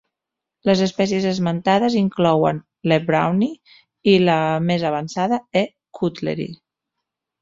[0.67, 2.61] Les espècies esmentades inclouen
[2.91, 2.99] l'E.
[3.11, 3.49] browni
[4.15, 4.39] i la
[4.71, 5.65] més avançada E.
[6.01, 6.49] cutleri.